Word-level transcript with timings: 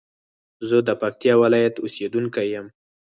زه 0.69 0.77
د 0.87 0.89
پکتيا 1.01 1.33
ولايت 1.43 1.75
اوسېدونکى 1.79 2.43
يم. 2.53 2.67